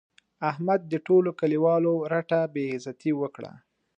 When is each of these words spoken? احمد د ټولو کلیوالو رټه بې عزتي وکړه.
احمد 0.49 0.81
د 0.87 0.93
ټولو 1.07 1.29
کلیوالو 1.39 1.93
رټه 2.11 2.41
بې 2.53 2.65
عزتي 2.75 3.11
وکړه. 3.21 3.51